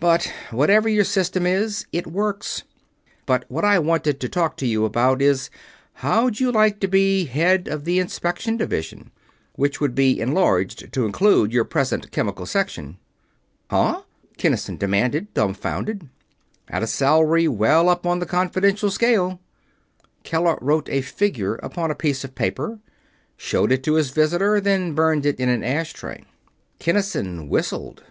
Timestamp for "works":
2.08-2.64